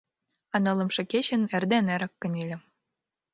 [0.53, 2.57] А нылымше кечын эрден эрак кынеле.